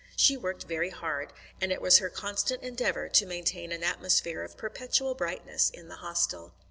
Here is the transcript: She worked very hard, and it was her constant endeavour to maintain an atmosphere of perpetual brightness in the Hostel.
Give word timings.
She 0.15 0.35
worked 0.35 0.63
very 0.63 0.89
hard, 0.89 1.31
and 1.61 1.71
it 1.71 1.79
was 1.79 1.99
her 1.99 2.09
constant 2.09 2.63
endeavour 2.63 3.07
to 3.09 3.25
maintain 3.27 3.71
an 3.71 3.83
atmosphere 3.83 4.41
of 4.43 4.57
perpetual 4.57 5.13
brightness 5.13 5.69
in 5.69 5.89
the 5.89 5.97
Hostel. 5.97 6.55